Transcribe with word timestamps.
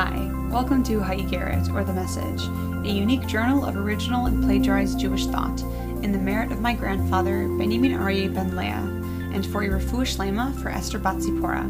Hi, 0.00 0.30
welcome 0.48 0.84
to 0.84 1.00
Ha'igeret, 1.00 1.74
or 1.74 1.82
The 1.82 1.92
Message, 1.92 2.44
a 2.86 2.88
unique 2.88 3.26
journal 3.26 3.64
of 3.64 3.76
original 3.76 4.26
and 4.26 4.44
plagiarized 4.44 5.00
Jewish 5.00 5.26
thought 5.26 5.60
in 6.04 6.12
the 6.12 6.18
merit 6.18 6.52
of 6.52 6.60
my 6.60 6.72
grandfather, 6.72 7.48
Benjamin 7.48 7.90
Aryeh 7.90 8.32
ben 8.32 8.54
Leah, 8.54 9.32
and 9.34 9.44
for 9.44 9.62
a 9.62 9.68
refuah 9.68 10.06
shlema 10.06 10.54
for 10.62 10.68
Esther 10.68 11.00
Bat 11.00 11.22
Zipporah. 11.22 11.68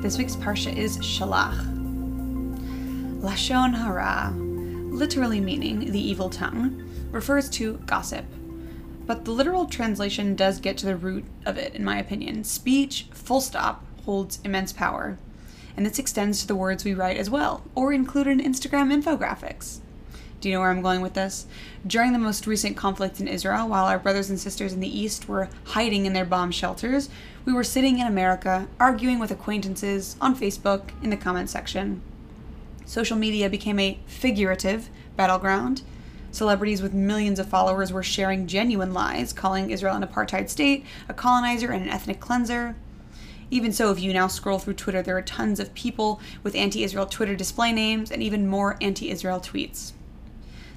This 0.00 0.16
week's 0.16 0.36
parsha 0.36 0.74
is 0.74 0.96
Shalach. 1.00 1.66
Lashon 3.20 3.74
hara, 3.74 4.32
literally 4.34 5.38
meaning 5.38 5.92
the 5.92 6.00
evil 6.00 6.30
tongue, 6.30 6.82
refers 7.10 7.50
to 7.50 7.74
gossip. 7.84 8.24
But 9.04 9.26
the 9.26 9.32
literal 9.32 9.66
translation 9.66 10.34
does 10.34 10.60
get 10.60 10.78
to 10.78 10.86
the 10.86 10.96
root 10.96 11.26
of 11.44 11.58
it, 11.58 11.74
in 11.74 11.84
my 11.84 11.98
opinion. 11.98 12.44
Speech, 12.44 13.08
full 13.10 13.42
stop, 13.42 13.84
holds 14.06 14.38
immense 14.44 14.72
power 14.72 15.18
and 15.76 15.86
this 15.86 15.98
extends 15.98 16.40
to 16.40 16.46
the 16.46 16.54
words 16.54 16.84
we 16.84 16.94
write 16.94 17.16
as 17.16 17.30
well, 17.30 17.62
or 17.74 17.92
include 17.92 18.26
in 18.26 18.40
Instagram 18.40 18.92
infographics. 18.92 19.78
Do 20.40 20.48
you 20.48 20.56
know 20.56 20.60
where 20.60 20.70
I'm 20.70 20.82
going 20.82 21.02
with 21.02 21.14
this? 21.14 21.46
During 21.86 22.12
the 22.12 22.18
most 22.18 22.48
recent 22.48 22.76
conflict 22.76 23.20
in 23.20 23.28
Israel, 23.28 23.68
while 23.68 23.84
our 23.84 23.98
brothers 23.98 24.28
and 24.28 24.40
sisters 24.40 24.72
in 24.72 24.80
the 24.80 24.98
East 24.98 25.28
were 25.28 25.48
hiding 25.66 26.04
in 26.04 26.14
their 26.14 26.24
bomb 26.24 26.50
shelters, 26.50 27.08
we 27.44 27.52
were 27.52 27.62
sitting 27.62 28.00
in 28.00 28.08
America 28.08 28.66
arguing 28.80 29.20
with 29.20 29.30
acquaintances 29.30 30.16
on 30.20 30.34
Facebook 30.34 30.90
in 31.00 31.10
the 31.10 31.16
comment 31.16 31.48
section. 31.48 32.02
Social 32.84 33.16
media 33.16 33.48
became 33.48 33.78
a 33.78 34.00
figurative 34.06 34.90
battleground. 35.16 35.82
Celebrities 36.32 36.82
with 36.82 36.92
millions 36.92 37.38
of 37.38 37.48
followers 37.48 37.92
were 37.92 38.02
sharing 38.02 38.48
genuine 38.48 38.92
lies, 38.92 39.32
calling 39.32 39.70
Israel 39.70 39.94
an 39.94 40.02
apartheid 40.02 40.48
state, 40.48 40.84
a 41.08 41.14
colonizer, 41.14 41.70
and 41.70 41.84
an 41.84 41.88
ethnic 41.88 42.18
cleanser. 42.18 42.74
Even 43.52 43.70
so, 43.70 43.90
if 43.90 44.00
you 44.00 44.14
now 44.14 44.28
scroll 44.28 44.58
through 44.58 44.72
Twitter, 44.72 45.02
there 45.02 45.18
are 45.18 45.20
tons 45.22 45.60
of 45.60 45.74
people 45.74 46.22
with 46.42 46.54
anti 46.54 46.84
Israel 46.84 47.04
Twitter 47.04 47.36
display 47.36 47.70
names 47.70 48.10
and 48.10 48.22
even 48.22 48.48
more 48.48 48.78
anti 48.80 49.10
Israel 49.10 49.40
tweets. 49.40 49.92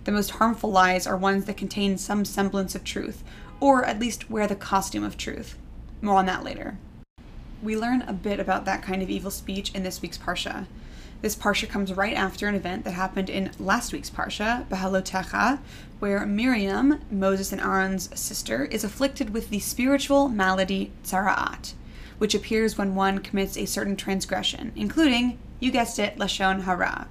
The 0.03 0.11
most 0.11 0.31
harmful 0.31 0.71
lies 0.71 1.07
are 1.07 1.15
ones 1.15 1.45
that 1.45 1.55
contain 1.55 1.97
some 1.97 2.25
semblance 2.25 2.75
of 2.75 2.83
truth, 2.83 3.23
or 3.61 3.85
at 3.85 3.97
least 3.97 4.29
wear 4.29 4.45
the 4.45 4.57
costume 4.57 5.05
of 5.05 5.15
truth. 5.15 5.57
More 6.01 6.17
on 6.17 6.25
that 6.25 6.43
later. 6.43 6.77
We 7.63 7.77
learn 7.77 8.01
a 8.01 8.11
bit 8.11 8.41
about 8.41 8.65
that 8.65 8.83
kind 8.83 9.01
of 9.01 9.09
evil 9.09 9.31
speech 9.31 9.73
in 9.73 9.83
this 9.83 10.01
week's 10.01 10.17
Parsha. 10.17 10.65
This 11.21 11.37
Parsha 11.37 11.69
comes 11.69 11.93
right 11.93 12.13
after 12.13 12.45
an 12.49 12.55
event 12.55 12.83
that 12.83 12.91
happened 12.91 13.29
in 13.29 13.51
last 13.57 13.93
week's 13.93 14.09
Parsha, 14.09 14.67
Behalotecha, 14.67 15.59
where 15.99 16.25
Miriam, 16.25 16.99
Moses 17.09 17.53
and 17.53 17.61
Aaron's 17.61 18.09
sister, 18.19 18.65
is 18.65 18.83
afflicted 18.83 19.29
with 19.29 19.49
the 19.49 19.59
spiritual 19.59 20.27
malady 20.27 20.91
Tzara'at 21.05 21.71
which 22.17 22.35
appears 22.35 22.77
when 22.77 22.95
one 22.95 23.19
commits 23.19 23.57
a 23.57 23.65
certain 23.65 23.95
transgression, 23.95 24.71
including, 24.75 25.37
you 25.59 25.71
guessed 25.71 25.99
it, 25.99 26.17
Lashon 26.17 26.63
Hara. 26.63 27.07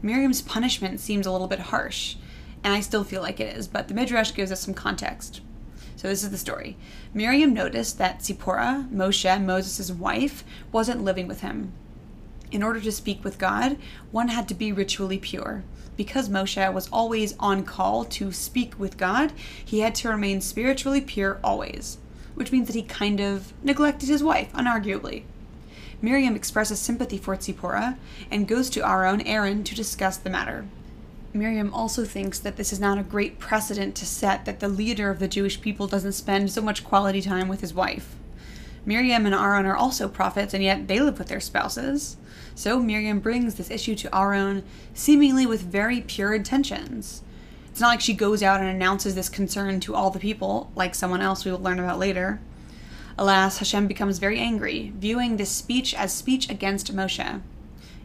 Miriam's 0.00 0.42
punishment 0.42 1.00
seems 1.00 1.26
a 1.26 1.32
little 1.32 1.48
bit 1.48 1.60
harsh, 1.60 2.16
and 2.64 2.72
I 2.72 2.80
still 2.80 3.04
feel 3.04 3.22
like 3.22 3.40
it 3.40 3.56
is, 3.56 3.66
but 3.68 3.88
the 3.88 3.94
Midrash 3.94 4.34
gives 4.34 4.52
us 4.52 4.60
some 4.60 4.74
context. 4.74 5.40
So 5.96 6.08
this 6.08 6.24
is 6.24 6.30
the 6.30 6.38
story. 6.38 6.76
Miriam 7.14 7.54
noticed 7.54 7.98
that 7.98 8.24
Zipporah, 8.24 8.88
Moshe, 8.92 9.44
Moses' 9.44 9.90
wife, 9.90 10.44
wasn't 10.72 11.04
living 11.04 11.28
with 11.28 11.42
him. 11.42 11.72
In 12.50 12.62
order 12.62 12.80
to 12.80 12.92
speak 12.92 13.24
with 13.24 13.38
God, 13.38 13.78
one 14.10 14.28
had 14.28 14.48
to 14.48 14.54
be 14.54 14.72
ritually 14.72 15.18
pure. 15.18 15.62
Because 15.96 16.28
Moshe 16.28 16.72
was 16.72 16.88
always 16.88 17.36
on 17.38 17.64
call 17.64 18.04
to 18.06 18.32
speak 18.32 18.78
with 18.78 18.98
God, 18.98 19.32
he 19.64 19.80
had 19.80 19.94
to 19.96 20.08
remain 20.08 20.40
spiritually 20.40 21.00
pure 21.00 21.38
always 21.44 21.98
which 22.34 22.52
means 22.52 22.66
that 22.66 22.76
he 22.76 22.82
kind 22.82 23.20
of 23.20 23.52
neglected 23.62 24.08
his 24.08 24.22
wife, 24.22 24.52
unarguably. 24.52 25.24
Miriam 26.00 26.34
expresses 26.34 26.80
sympathy 26.80 27.16
for 27.16 27.36
Tzipporah 27.36 27.96
and 28.30 28.48
goes 28.48 28.68
to 28.70 28.86
Aaron, 28.86 29.20
Aaron, 29.22 29.62
to 29.64 29.74
discuss 29.74 30.16
the 30.16 30.30
matter. 30.30 30.66
Miriam 31.32 31.72
also 31.72 32.04
thinks 32.04 32.38
that 32.40 32.56
this 32.56 32.72
is 32.72 32.80
not 32.80 32.98
a 32.98 33.02
great 33.02 33.38
precedent 33.38 33.94
to 33.94 34.04
set 34.04 34.44
that 34.44 34.60
the 34.60 34.68
leader 34.68 35.10
of 35.10 35.18
the 35.18 35.28
Jewish 35.28 35.60
people 35.60 35.86
doesn't 35.86 36.12
spend 36.12 36.50
so 36.50 36.60
much 36.60 36.84
quality 36.84 37.22
time 37.22 37.48
with 37.48 37.60
his 37.60 37.72
wife. 37.72 38.16
Miriam 38.84 39.24
and 39.24 39.34
Aaron 39.34 39.64
are 39.64 39.76
also 39.76 40.08
prophets, 40.08 40.52
and 40.52 40.62
yet 40.62 40.88
they 40.88 41.00
live 41.00 41.18
with 41.18 41.28
their 41.28 41.40
spouses. 41.40 42.16
So 42.54 42.80
Miriam 42.80 43.20
brings 43.20 43.54
this 43.54 43.70
issue 43.70 43.94
to 43.94 44.14
Aaron, 44.14 44.64
seemingly 44.92 45.46
with 45.46 45.62
very 45.62 46.00
pure 46.00 46.34
intentions. 46.34 47.22
It's 47.72 47.80
not 47.80 47.88
like 47.88 48.02
she 48.02 48.12
goes 48.12 48.42
out 48.42 48.60
and 48.60 48.68
announces 48.68 49.14
this 49.14 49.30
concern 49.30 49.80
to 49.80 49.94
all 49.94 50.10
the 50.10 50.18
people, 50.18 50.70
like 50.76 50.94
someone 50.94 51.22
else 51.22 51.46
we 51.46 51.50
will 51.50 51.58
learn 51.58 51.78
about 51.78 51.98
later. 51.98 52.38
Alas, 53.16 53.60
Hashem 53.60 53.86
becomes 53.86 54.18
very 54.18 54.38
angry, 54.38 54.92
viewing 54.94 55.38
this 55.38 55.50
speech 55.50 55.94
as 55.94 56.12
speech 56.12 56.50
against 56.50 56.94
Moshe. 56.94 57.40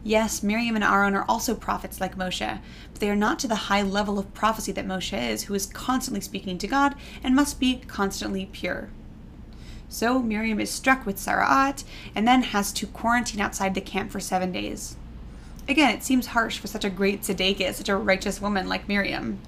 Yes, 0.02 0.42
Miriam 0.42 0.74
and 0.74 0.82
Aaron 0.82 1.14
are 1.14 1.26
also 1.28 1.54
prophets 1.54 2.00
like 2.00 2.16
Moshe, 2.16 2.60
but 2.90 3.00
they 3.00 3.10
are 3.10 3.14
not 3.14 3.38
to 3.40 3.46
the 3.46 3.68
high 3.68 3.82
level 3.82 4.18
of 4.18 4.32
prophecy 4.32 4.72
that 4.72 4.86
Moshe 4.86 5.30
is, 5.30 5.44
who 5.44 5.54
is 5.54 5.66
constantly 5.66 6.22
speaking 6.22 6.56
to 6.56 6.66
God 6.66 6.94
and 7.22 7.36
must 7.36 7.60
be 7.60 7.82
constantly 7.86 8.48
pure. 8.50 8.88
So 9.90 10.22
Miriam 10.22 10.60
is 10.60 10.70
struck 10.70 11.04
with 11.04 11.16
Tzara'at 11.16 11.84
and 12.14 12.26
then 12.26 12.40
has 12.40 12.72
to 12.72 12.86
quarantine 12.86 13.42
outside 13.42 13.74
the 13.74 13.82
camp 13.82 14.12
for 14.12 14.18
seven 14.18 14.50
days. 14.50 14.96
Again, 15.68 15.94
it 15.94 16.02
seems 16.02 16.28
harsh 16.28 16.56
for 16.58 16.68
such 16.68 16.86
a 16.86 16.90
great 16.90 17.20
tzedekah, 17.20 17.74
such 17.74 17.90
a 17.90 17.96
righteous 17.96 18.40
woman 18.40 18.66
like 18.66 18.88
Miriam. 18.88 19.40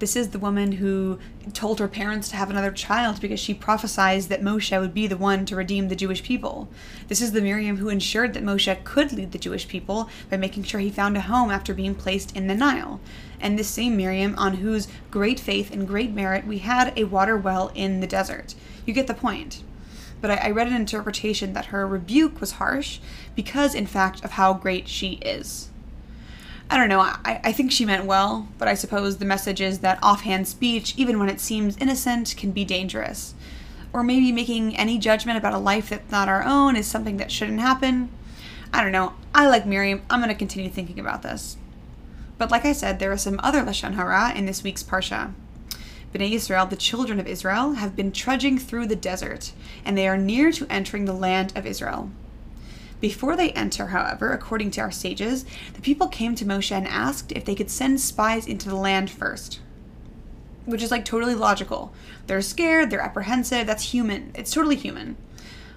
This 0.00 0.16
is 0.16 0.30
the 0.30 0.40
woman 0.40 0.72
who 0.72 1.20
told 1.52 1.78
her 1.78 1.86
parents 1.86 2.28
to 2.28 2.36
have 2.36 2.50
another 2.50 2.72
child 2.72 3.20
because 3.20 3.38
she 3.38 3.54
prophesied 3.54 4.22
that 4.22 4.42
Moshe 4.42 4.78
would 4.78 4.92
be 4.92 5.06
the 5.06 5.16
one 5.16 5.46
to 5.46 5.54
redeem 5.54 5.88
the 5.88 5.94
Jewish 5.94 6.22
people. 6.22 6.68
This 7.06 7.22
is 7.22 7.30
the 7.30 7.40
Miriam 7.40 7.76
who 7.76 7.88
ensured 7.88 8.34
that 8.34 8.42
Moshe 8.42 8.82
could 8.82 9.12
lead 9.12 9.30
the 9.30 9.38
Jewish 9.38 9.68
people 9.68 10.10
by 10.28 10.36
making 10.36 10.64
sure 10.64 10.80
he 10.80 10.90
found 10.90 11.16
a 11.16 11.20
home 11.20 11.50
after 11.50 11.72
being 11.72 11.94
placed 11.94 12.36
in 12.36 12.48
the 12.48 12.56
Nile. 12.56 13.00
And 13.40 13.56
this 13.56 13.68
same 13.68 13.96
Miriam, 13.96 14.34
on 14.36 14.54
whose 14.54 14.88
great 15.12 15.38
faith 15.38 15.72
and 15.72 15.86
great 15.86 16.12
merit 16.12 16.44
we 16.44 16.58
had 16.58 16.92
a 16.98 17.04
water 17.04 17.36
well 17.36 17.70
in 17.74 18.00
the 18.00 18.06
desert. 18.08 18.56
You 18.84 18.94
get 18.94 19.06
the 19.06 19.14
point. 19.14 19.62
But 20.20 20.30
I, 20.42 20.50
read 20.50 20.68
an 20.68 20.74
interpretation 20.74 21.52
that 21.52 21.66
her 21.66 21.86
rebuke 21.86 22.40
was 22.40 22.52
harsh 22.52 22.98
because, 23.34 23.74
in 23.74 23.86
fact, 23.86 24.24
of 24.24 24.32
how 24.32 24.54
great 24.54 24.88
she 24.88 25.14
is. 25.16 25.68
I 26.70 26.76
don't 26.76 26.88
know, 26.88 27.00
I, 27.00 27.40
I 27.44 27.52
think 27.52 27.70
she 27.70 27.84
meant 27.84 28.06
well, 28.06 28.48
but 28.58 28.68
I 28.68 28.74
suppose 28.74 29.18
the 29.18 29.24
message 29.24 29.60
is 29.60 29.80
that 29.80 29.98
offhand 30.02 30.48
speech, 30.48 30.94
even 30.96 31.18
when 31.18 31.28
it 31.28 31.40
seems 31.40 31.76
innocent, 31.76 32.34
can 32.36 32.52
be 32.52 32.64
dangerous. 32.64 33.34
Or 33.92 34.02
maybe 34.02 34.32
making 34.32 34.76
any 34.76 34.98
judgment 34.98 35.38
about 35.38 35.52
a 35.52 35.58
life 35.58 35.90
that's 35.90 36.10
not 36.10 36.28
our 36.28 36.42
own 36.42 36.74
is 36.74 36.86
something 36.86 37.18
that 37.18 37.30
shouldn't 37.30 37.60
happen. 37.60 38.08
I 38.72 38.82
don't 38.82 38.92
know. 38.92 39.12
I 39.34 39.46
like 39.46 39.66
Miriam. 39.66 40.02
I'm 40.10 40.20
going 40.20 40.30
to 40.30 40.34
continue 40.34 40.70
thinking 40.70 40.98
about 40.98 41.22
this. 41.22 41.56
But 42.38 42.50
like 42.50 42.64
I 42.64 42.72
said, 42.72 42.98
there 42.98 43.12
are 43.12 43.16
some 43.16 43.38
other 43.42 43.62
Lashon 43.62 43.94
Hara 43.94 44.32
in 44.34 44.46
this 44.46 44.64
week's 44.64 44.82
Parsha. 44.82 45.32
Bnei 46.12 46.32
Israel, 46.32 46.66
the 46.66 46.76
children 46.76 47.20
of 47.20 47.26
Israel, 47.26 47.74
have 47.74 47.94
been 47.94 48.10
trudging 48.10 48.58
through 48.58 48.86
the 48.86 48.96
desert, 48.96 49.52
and 49.84 49.96
they 49.96 50.08
are 50.08 50.16
near 50.16 50.50
to 50.52 50.66
entering 50.68 51.04
the 51.04 51.12
land 51.12 51.52
of 51.56 51.66
Israel. 51.66 52.10
Before 53.04 53.36
they 53.36 53.50
enter, 53.50 53.88
however, 53.88 54.32
according 54.32 54.70
to 54.70 54.80
our 54.80 54.90
sages, 54.90 55.44
the 55.74 55.82
people 55.82 56.08
came 56.08 56.34
to 56.36 56.46
Moshe 56.46 56.72
and 56.72 56.88
asked 56.88 57.32
if 57.32 57.44
they 57.44 57.54
could 57.54 57.70
send 57.70 58.00
spies 58.00 58.46
into 58.46 58.70
the 58.70 58.76
land 58.76 59.10
first. 59.10 59.60
Which 60.64 60.82
is 60.82 60.90
like 60.90 61.04
totally 61.04 61.34
logical. 61.34 61.92
They're 62.26 62.40
scared, 62.40 62.88
they're 62.88 63.02
apprehensive, 63.02 63.66
that's 63.66 63.92
human. 63.92 64.32
It's 64.34 64.50
totally 64.50 64.76
human. 64.76 65.18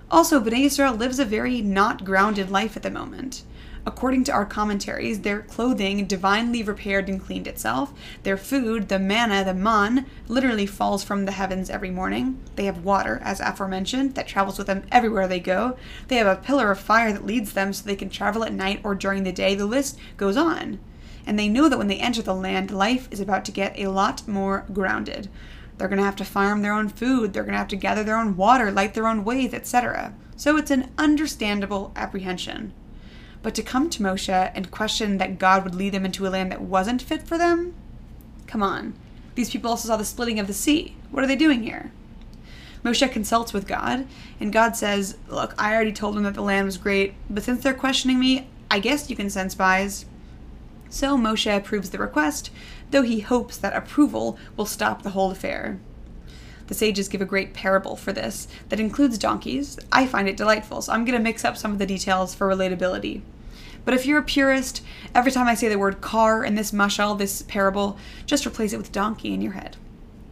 Also, 0.09 0.39
Bnei 0.39 0.63
Israel 0.63 0.93
lives 0.93 1.19
a 1.19 1.25
very 1.25 1.61
not 1.61 2.05
grounded 2.05 2.49
life 2.49 2.77
at 2.77 2.83
the 2.83 2.89
moment. 2.89 3.43
According 3.87 4.25
to 4.25 4.33
our 4.33 4.45
commentaries, 4.45 5.21
their 5.21 5.43
clothing 5.43 6.07
divinely 6.07 6.61
repaired 6.61 7.07
and 7.07 7.23
cleaned 7.23 7.47
itself. 7.47 7.93
Their 8.23 8.35
food, 8.35 8.89
the 8.89 8.99
manna, 8.99 9.45
the 9.45 9.53
man, 9.53 10.05
literally 10.27 10.65
falls 10.65 11.05
from 11.05 11.23
the 11.23 11.31
heavens 11.31 11.69
every 11.69 11.89
morning. 11.89 12.37
They 12.57 12.65
have 12.65 12.83
water, 12.83 13.21
as 13.23 13.39
aforementioned, 13.39 14.13
that 14.15 14.27
travels 14.27 14.57
with 14.57 14.67
them 14.67 14.83
everywhere 14.91 15.25
they 15.25 15.39
go. 15.39 15.77
They 16.09 16.17
have 16.17 16.27
a 16.27 16.35
pillar 16.35 16.69
of 16.69 16.81
fire 16.81 17.13
that 17.13 17.25
leads 17.25 17.53
them 17.53 17.71
so 17.71 17.85
they 17.85 17.95
can 17.95 18.09
travel 18.09 18.43
at 18.43 18.51
night 18.51 18.81
or 18.83 18.93
during 18.93 19.23
the 19.23 19.31
day. 19.31 19.55
The 19.55 19.65
list 19.65 19.97
goes 20.17 20.35
on. 20.35 20.79
And 21.25 21.39
they 21.39 21.47
know 21.47 21.69
that 21.69 21.77
when 21.77 21.87
they 21.87 21.99
enter 21.99 22.21
the 22.21 22.35
land, 22.35 22.71
life 22.71 23.07
is 23.09 23.21
about 23.21 23.45
to 23.45 23.53
get 23.53 23.79
a 23.79 23.87
lot 23.87 24.27
more 24.27 24.65
grounded. 24.73 25.29
They're 25.77 25.87
going 25.87 25.99
to 25.99 26.03
have 26.03 26.17
to 26.17 26.25
farm 26.25 26.61
their 26.61 26.73
own 26.73 26.89
food, 26.89 27.31
they're 27.31 27.43
going 27.43 27.53
to 27.53 27.59
have 27.59 27.69
to 27.69 27.77
gather 27.77 28.03
their 28.03 28.19
own 28.19 28.35
water, 28.35 28.69
light 28.69 28.95
their 28.95 29.07
own 29.07 29.23
ways, 29.23 29.53
etc. 29.53 30.13
So 30.35 30.57
it's 30.57 30.71
an 30.71 30.91
understandable 30.97 31.93
apprehension. 31.95 32.73
But 33.43 33.55
to 33.55 33.63
come 33.63 33.89
to 33.89 34.03
Moshe 34.03 34.51
and 34.53 34.71
question 34.71 35.17
that 35.17 35.39
God 35.39 35.63
would 35.63 35.75
lead 35.75 35.93
them 35.93 36.05
into 36.05 36.27
a 36.27 36.29
land 36.29 36.51
that 36.51 36.61
wasn't 36.61 37.01
fit 37.01 37.23
for 37.23 37.37
them? 37.37 37.73
Come 38.47 38.63
on. 38.63 38.93
These 39.35 39.51
people 39.51 39.69
also 39.69 39.87
saw 39.87 39.97
the 39.97 40.05
splitting 40.05 40.39
of 40.39 40.47
the 40.47 40.53
sea. 40.53 40.95
What 41.11 41.23
are 41.23 41.27
they 41.27 41.35
doing 41.35 41.63
here? 41.63 41.91
Moshe 42.83 43.11
consults 43.11 43.53
with 43.53 43.67
God, 43.67 44.07
and 44.39 44.53
God 44.53 44.75
says, 44.75 45.17
Look, 45.27 45.53
I 45.57 45.73
already 45.73 45.91
told 45.91 46.15
them 46.15 46.23
that 46.23 46.33
the 46.33 46.41
land 46.41 46.65
was 46.65 46.77
great, 46.77 47.13
but 47.29 47.43
since 47.43 47.61
they're 47.61 47.73
questioning 47.73 48.19
me, 48.19 48.47
I 48.71 48.79
guess 48.79 49.09
you 49.09 49.15
can 49.15 49.29
send 49.29 49.51
spies. 49.51 50.05
So 50.89 51.17
Moshe 51.17 51.55
approves 51.55 51.89
the 51.89 51.99
request, 51.99 52.49
though 52.91 53.01
he 53.01 53.19
hopes 53.19 53.57
that 53.57 53.75
approval 53.75 54.37
will 54.55 54.65
stop 54.65 55.01
the 55.01 55.11
whole 55.11 55.31
affair. 55.31 55.79
The 56.67 56.73
sages 56.73 57.07
give 57.07 57.21
a 57.21 57.25
great 57.25 57.53
parable 57.53 57.95
for 57.95 58.13
this 58.13 58.47
that 58.69 58.79
includes 58.79 59.17
donkeys. 59.17 59.79
I 59.91 60.05
find 60.05 60.27
it 60.27 60.37
delightful, 60.37 60.81
so 60.81 60.93
I'm 60.93 61.05
going 61.05 61.17
to 61.17 61.23
mix 61.23 61.43
up 61.43 61.57
some 61.57 61.71
of 61.71 61.79
the 61.79 61.85
details 61.85 62.35
for 62.35 62.47
relatability. 62.47 63.21
But 63.85 63.93
if 63.93 64.05
you're 64.05 64.19
a 64.19 64.23
purist, 64.23 64.83
every 65.15 65.31
time 65.31 65.47
I 65.47 65.55
say 65.55 65.69
the 65.69 65.79
word 65.79 66.01
car 66.01 66.43
in 66.43 66.55
this 66.55 66.73
mashal, 66.73 67.17
this 67.17 67.41
parable, 67.43 67.97
just 68.25 68.45
replace 68.45 68.73
it 68.73 68.77
with 68.77 68.91
donkey 68.91 69.33
in 69.33 69.41
your 69.41 69.53
head. 69.53 69.77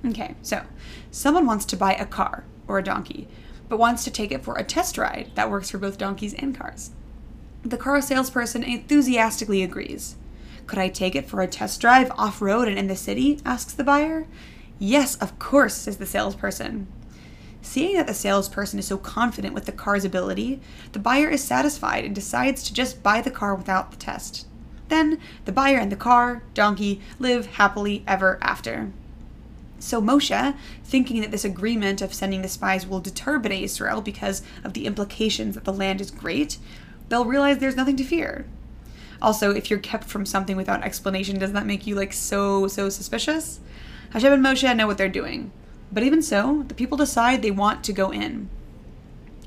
Okay, 0.06 0.36
so 0.42 0.64
someone 1.10 1.46
wants 1.46 1.64
to 1.66 1.78
buy 1.78 1.94
a 1.94 2.06
car 2.06 2.44
or 2.68 2.78
a 2.78 2.84
donkey, 2.84 3.30
but 3.70 3.80
wants 3.80 4.04
to 4.04 4.12
take 4.12 4.32
it 4.32 4.44
for 4.44 4.58
a 4.58 4.64
test 4.64 4.98
ride 4.98 5.32
that 5.36 5.50
works 5.50 5.70
for 5.70 5.78
both 5.78 5.98
donkeys 5.98 6.34
and 6.34 6.58
cars. 6.58 6.92
The 7.64 7.78
car 7.78 8.02
salesperson 8.02 8.62
enthusiastically 8.62 9.64
agrees. 9.64 10.18
Could 10.68 10.80
I 10.80 10.90
take 10.90 11.16
it 11.16 11.28
for 11.28 11.42
a 11.42 11.48
test 11.48 11.80
drive 11.80 12.12
off 12.18 12.42
road 12.42 12.68
and 12.68 12.78
in 12.78 12.88
the 12.88 12.96
city? 12.96 13.40
asks 13.46 13.74
the 13.74 13.84
buyer. 13.84 14.28
Yes, 14.80 15.16
of 15.18 15.40
course, 15.40 15.76
says 15.76 15.98
the 15.98 16.06
salesperson. 16.06 16.88
Seeing 17.62 17.96
that 17.96 18.08
the 18.08 18.14
salesperson 18.14 18.78
is 18.78 18.86
so 18.88 18.98
confident 18.98 19.54
with 19.54 19.66
the 19.66 19.72
car's 19.72 20.06
ability, 20.06 20.60
the 20.92 21.00
buyer 21.00 21.30
is 21.30 21.44
satisfied 21.44 22.06
and 22.06 22.14
decides 22.14 22.62
to 22.64 22.74
just 22.74 23.02
buy 23.02 23.22
the 23.22 23.32
car 23.32 23.56
without 23.56 23.92
the 23.92 23.98
test. 23.98 24.46
Then, 24.90 25.20
the 25.46 25.52
buyer 25.52 25.78
and 25.78 25.92
the 25.92 25.96
car, 25.96 26.44
donkey, 26.54 27.02
live 27.18 27.48
happily 27.48 28.04
ever 28.06 28.38
after. 28.42 28.92
So 29.80 30.02
Moshe, 30.02 30.56
thinking 30.84 31.22
that 31.22 31.32
this 31.32 31.46
agreement 31.46 32.02
of 32.02 32.14
sending 32.14 32.42
the 32.42 32.48
spies 32.48 32.86
will 32.86 33.00
deter 33.00 33.40
Bnei 33.40 33.64
Israel 33.64 34.02
because 34.02 34.42
of 34.64 34.74
the 34.74 34.86
implications 34.86 35.56
that 35.56 35.64
the 35.64 35.74
land 35.74 36.02
is 36.02 36.12
great, 36.12 36.58
they'll 37.10 37.26
realize 37.26 37.58
there's 37.58 37.76
nothing 37.76 37.98
to 37.98 38.04
fear. 38.04 38.46
Also, 39.22 39.52
if 39.52 39.70
you're 39.70 39.80
kept 39.80 40.06
from 40.06 40.26
something 40.26 40.56
without 40.56 40.84
explanation, 40.84 41.40
doesn't 41.40 41.56
that 41.56 41.66
make 41.66 41.88
you 41.88 41.96
like 41.96 42.14
so, 42.14 42.68
so 42.68 42.90
suspicious? 42.90 43.60
Hashem 44.16 44.32
and 44.32 44.46
Moshe 44.46 44.76
know 44.78 44.88
what 44.88 44.98
they're 44.98 45.10
doing. 45.10 45.52
But 45.92 46.04
even 46.04 46.22
so, 46.22 46.64
the 46.70 46.74
people 46.74 46.98
decide 46.98 47.42
they 47.42 47.52
want 47.52 47.84
to 47.84 47.92
go 47.92 48.12
in. 48.12 48.48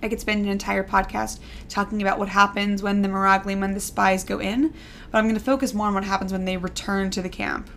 I 0.03 0.11
could 0.11 0.21
spend 0.21 0.45
an 0.45 0.51
entire 0.53 0.85
podcast 0.85 1.39
talking 1.71 2.03
about 2.03 2.19
what 2.19 2.29
happens 2.29 2.83
when 2.83 3.01
the 3.01 3.09
Meraglim 3.09 3.65
and 3.65 3.75
the 3.75 3.81
spies 3.81 4.25
go 4.25 4.39
in, 4.39 4.75
but 5.11 5.17
I'm 5.17 5.25
going 5.25 5.37
to 5.37 5.41
focus 5.41 5.73
more 5.73 5.87
on 5.87 5.95
what 5.95 6.05
happens 6.05 6.33
when 6.33 6.45
they 6.45 6.59
return 6.59 7.11
to 7.13 7.23
the 7.23 7.31
camp. 7.31 7.71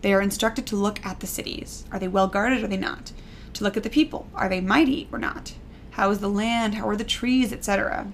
They 0.00 0.14
are 0.14 0.22
instructed 0.22 0.64
to 0.68 0.76
look 0.76 1.04
at 1.04 1.20
the 1.20 1.26
cities. 1.26 1.84
Are 1.92 1.98
they 1.98 2.08
well 2.08 2.28
guarded 2.28 2.62
or 2.62 2.64
are 2.64 2.68
they 2.68 2.78
not? 2.78 3.12
To 3.52 3.64
look 3.64 3.76
at 3.76 3.82
the 3.82 3.90
people. 3.90 4.26
Are 4.34 4.48
they 4.48 4.62
mighty 4.62 5.10
or 5.12 5.18
not? 5.18 5.52
How 5.90 6.10
is 6.10 6.20
the 6.20 6.30
land? 6.30 6.76
How 6.76 6.88
are 6.88 6.96
the 6.96 7.04
trees, 7.04 7.52
etc. 7.52 8.10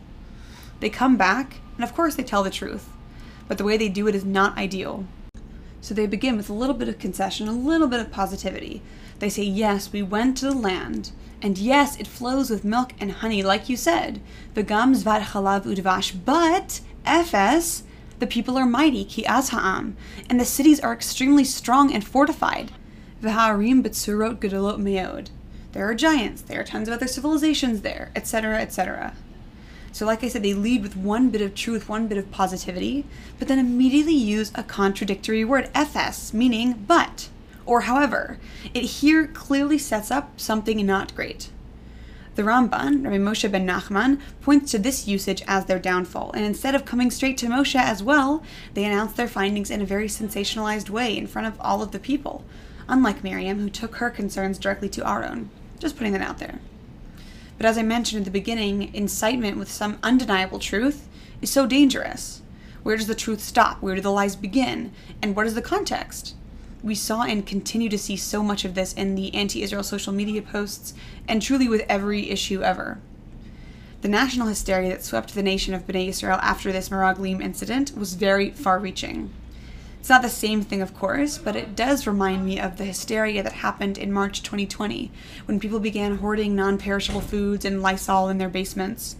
They 0.80 0.90
come 0.90 1.16
back, 1.16 1.60
and 1.76 1.84
of 1.84 1.94
course 1.94 2.16
they 2.16 2.24
tell 2.24 2.42
the 2.42 2.50
truth, 2.50 2.88
but 3.46 3.58
the 3.58 3.64
way 3.64 3.76
they 3.76 3.88
do 3.88 4.08
it 4.08 4.16
is 4.16 4.24
not 4.24 4.58
ideal. 4.58 5.06
So 5.80 5.94
they 5.94 6.06
begin 6.06 6.36
with 6.36 6.50
a 6.50 6.54
little 6.54 6.74
bit 6.74 6.88
of 6.88 6.98
concession, 6.98 7.48
a 7.48 7.52
little 7.52 7.88
bit 7.88 8.00
of 8.00 8.10
positivity. 8.10 8.82
They 9.18 9.28
say, 9.28 9.42
Yes, 9.42 9.92
we 9.92 10.02
went 10.02 10.36
to 10.38 10.46
the 10.46 10.54
land, 10.54 11.12
and 11.40 11.56
yes, 11.56 11.96
it 11.98 12.06
flows 12.06 12.50
with 12.50 12.64
milk 12.64 12.92
and 13.00 13.12
honey, 13.12 13.42
like 13.42 13.68
you 13.68 13.76
said. 13.76 14.20
V'gam 14.54 14.94
zvat 14.94 15.22
chalav 15.22 15.64
udvash, 15.64 16.14
but, 16.24 16.80
Ephes, 17.06 17.82
the 18.18 18.26
people 18.26 18.56
are 18.58 18.66
mighty, 18.66 19.04
ki 19.04 19.24
az 19.26 19.50
ha'am, 19.50 19.96
and 20.28 20.40
the 20.40 20.44
cities 20.44 20.80
are 20.80 20.92
extremely 20.92 21.44
strong 21.44 21.92
and 21.92 22.04
fortified. 22.04 22.72
V'ha'arim 23.22 23.82
betsurot 23.82 24.38
gedolot 24.38 24.80
meod. 24.80 25.28
There 25.72 25.88
are 25.88 25.94
giants, 25.94 26.42
there 26.42 26.60
are 26.60 26.64
tons 26.64 26.88
of 26.88 26.94
other 26.94 27.06
civilizations 27.06 27.82
there, 27.82 28.10
etc., 28.16 28.60
etc. 28.60 29.14
So, 29.92 30.06
like 30.06 30.22
I 30.22 30.28
said, 30.28 30.42
they 30.42 30.54
lead 30.54 30.82
with 30.82 30.96
one 30.96 31.30
bit 31.30 31.40
of 31.40 31.54
truth, 31.54 31.88
one 31.88 32.08
bit 32.08 32.18
of 32.18 32.30
positivity, 32.30 33.04
but 33.38 33.48
then 33.48 33.58
immediately 33.58 34.14
use 34.14 34.52
a 34.54 34.62
contradictory 34.62 35.44
word, 35.44 35.70
ephes, 35.74 36.32
meaning 36.32 36.84
but, 36.86 37.28
or 37.66 37.82
however. 37.82 38.38
It 38.74 38.84
here 38.84 39.26
clearly 39.26 39.78
sets 39.78 40.10
up 40.10 40.38
something 40.38 40.84
not 40.84 41.14
great. 41.14 41.50
The 42.38 42.44
Ramban, 42.44 43.02
Rabbi 43.02 43.18
Moshe 43.18 43.50
ben 43.50 43.66
Nachman, 43.66 44.20
points 44.42 44.70
to 44.70 44.78
this 44.78 45.08
usage 45.08 45.42
as 45.48 45.64
their 45.64 45.80
downfall, 45.80 46.30
and 46.34 46.44
instead 46.44 46.76
of 46.76 46.84
coming 46.84 47.10
straight 47.10 47.36
to 47.38 47.46
Moshe 47.46 47.74
as 47.74 48.00
well, 48.00 48.44
they 48.74 48.84
announce 48.84 49.14
their 49.14 49.26
findings 49.26 49.72
in 49.72 49.82
a 49.82 49.84
very 49.84 50.06
sensationalized 50.06 50.88
way 50.88 51.18
in 51.18 51.26
front 51.26 51.48
of 51.48 51.60
all 51.60 51.82
of 51.82 51.90
the 51.90 51.98
people, 51.98 52.44
unlike 52.86 53.24
Miriam, 53.24 53.58
who 53.58 53.68
took 53.68 53.96
her 53.96 54.08
concerns 54.08 54.56
directly 54.56 54.88
to 54.90 55.08
Aaron. 55.08 55.50
Just 55.80 55.96
putting 55.96 56.12
that 56.12 56.22
out 56.22 56.38
there. 56.38 56.60
But 57.58 57.66
as 57.66 57.76
I 57.76 57.82
mentioned 57.82 58.20
at 58.20 58.24
the 58.24 58.30
beginning, 58.30 58.94
incitement 58.94 59.58
with 59.58 59.70
some 59.70 59.98
undeniable 60.02 60.60
truth 60.60 61.08
is 61.42 61.50
so 61.50 61.66
dangerous. 61.66 62.40
Where 62.84 62.96
does 62.96 63.08
the 63.08 63.14
truth 63.14 63.40
stop? 63.40 63.82
Where 63.82 63.96
do 63.96 64.00
the 64.00 64.12
lies 64.12 64.36
begin? 64.36 64.92
And 65.20 65.34
what 65.34 65.46
is 65.46 65.54
the 65.54 65.62
context? 65.62 66.34
We 66.82 66.94
saw 66.94 67.22
and 67.22 67.44
continue 67.44 67.88
to 67.88 67.98
see 67.98 68.16
so 68.16 68.42
much 68.42 68.64
of 68.64 68.74
this 68.74 68.92
in 68.92 69.16
the 69.16 69.34
anti 69.34 69.62
Israel 69.62 69.82
social 69.82 70.12
media 70.12 70.40
posts, 70.40 70.94
and 71.26 71.42
truly 71.42 71.68
with 71.68 71.84
every 71.88 72.30
issue 72.30 72.62
ever. 72.62 73.00
The 74.00 74.08
national 74.08 74.46
hysteria 74.46 74.90
that 74.90 75.04
swept 75.04 75.34
the 75.34 75.42
nation 75.42 75.74
of 75.74 75.84
Bnei 75.84 76.08
Israel 76.08 76.38
after 76.40 76.70
this 76.70 76.88
Meraglim 76.88 77.42
incident 77.42 77.98
was 77.98 78.14
very 78.14 78.50
far 78.52 78.78
reaching. 78.78 79.30
It's 80.00 80.08
not 80.08 80.22
the 80.22 80.28
same 80.28 80.62
thing, 80.62 80.80
of 80.80 80.96
course, 80.96 81.38
but 81.38 81.56
it 81.56 81.74
does 81.74 82.06
remind 82.06 82.44
me 82.44 82.58
of 82.60 82.76
the 82.76 82.84
hysteria 82.84 83.42
that 83.42 83.54
happened 83.54 83.98
in 83.98 84.12
March 84.12 84.42
2020 84.42 85.10
when 85.46 85.60
people 85.60 85.80
began 85.80 86.18
hoarding 86.18 86.54
non 86.54 86.78
perishable 86.78 87.20
foods 87.20 87.64
and 87.64 87.82
Lysol 87.82 88.28
in 88.28 88.38
their 88.38 88.48
basements. 88.48 89.16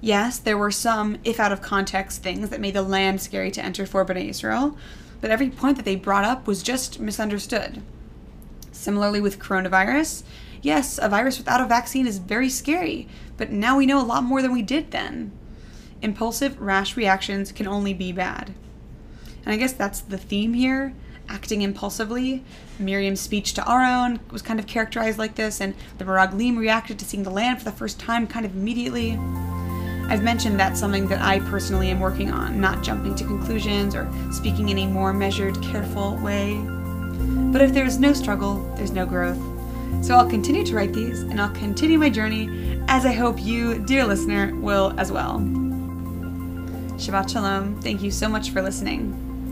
Yes, 0.00 0.38
there 0.38 0.58
were 0.58 0.70
some, 0.70 1.18
if 1.24 1.40
out 1.40 1.52
of 1.52 1.62
context, 1.62 2.22
things 2.22 2.50
that 2.50 2.60
made 2.60 2.74
the 2.74 2.82
land 2.82 3.20
scary 3.20 3.50
to 3.52 3.64
enter 3.64 3.86
for 3.86 4.04
Bnei 4.04 4.28
Israel, 4.28 4.76
but 5.20 5.30
every 5.30 5.48
point 5.48 5.76
that 5.76 5.84
they 5.84 5.96
brought 5.96 6.24
up 6.24 6.46
was 6.46 6.62
just 6.62 7.00
misunderstood. 7.00 7.82
Similarly, 8.72 9.20
with 9.20 9.38
coronavirus, 9.38 10.24
yes, 10.60 10.98
a 11.00 11.08
virus 11.08 11.38
without 11.38 11.60
a 11.60 11.66
vaccine 11.66 12.06
is 12.06 12.18
very 12.18 12.50
scary, 12.50 13.08
but 13.36 13.50
now 13.50 13.78
we 13.78 13.86
know 13.86 14.00
a 14.00 14.04
lot 14.04 14.24
more 14.24 14.42
than 14.42 14.52
we 14.52 14.62
did 14.62 14.90
then. 14.90 15.32
Impulsive, 16.02 16.60
rash 16.60 16.96
reactions 16.96 17.52
can 17.52 17.66
only 17.66 17.94
be 17.94 18.12
bad. 18.12 18.52
And 19.46 19.54
I 19.54 19.56
guess 19.56 19.72
that's 19.72 20.00
the 20.00 20.18
theme 20.18 20.52
here 20.52 20.92
acting 21.28 21.62
impulsively. 21.62 22.44
Miriam's 22.78 23.20
speech 23.20 23.54
to 23.54 23.70
Aaron 23.70 24.20
was 24.30 24.42
kind 24.42 24.60
of 24.60 24.66
characterized 24.66 25.18
like 25.18 25.34
this, 25.34 25.60
and 25.60 25.74
the 25.98 26.04
Meraglim 26.04 26.56
reacted 26.56 26.98
to 26.98 27.04
seeing 27.04 27.22
the 27.22 27.30
land 27.30 27.58
for 27.58 27.64
the 27.64 27.72
first 27.72 27.98
time 27.98 28.26
kind 28.26 28.46
of 28.46 28.54
immediately. 28.54 29.18
I've 30.08 30.22
mentioned 30.22 30.60
that's 30.60 30.78
something 30.78 31.08
that 31.08 31.20
I 31.20 31.40
personally 31.40 31.90
am 31.90 31.98
working 31.98 32.30
on, 32.30 32.60
not 32.60 32.84
jumping 32.84 33.16
to 33.16 33.24
conclusions 33.24 33.94
or 33.94 34.08
speaking 34.30 34.68
in 34.68 34.78
a 34.78 34.86
more 34.86 35.12
measured, 35.12 35.60
careful 35.62 36.16
way. 36.18 36.56
But 37.52 37.60
if 37.60 37.72
there's 37.72 37.98
no 37.98 38.12
struggle, 38.12 38.72
there's 38.76 38.92
no 38.92 39.04
growth. 39.04 39.40
So 40.04 40.14
I'll 40.14 40.28
continue 40.28 40.64
to 40.64 40.76
write 40.76 40.92
these, 40.92 41.22
and 41.22 41.40
I'll 41.40 41.54
continue 41.54 41.98
my 41.98 42.10
journey, 42.10 42.80
as 42.86 43.04
I 43.04 43.12
hope 43.12 43.42
you, 43.42 43.78
dear 43.80 44.04
listener, 44.04 44.54
will 44.54 44.94
as 44.96 45.10
well. 45.10 45.40
Shabbat 46.98 47.30
Shalom. 47.30 47.80
Thank 47.82 48.02
you 48.02 48.10
so 48.10 48.28
much 48.28 48.50
for 48.50 48.62
listening. 48.62 49.25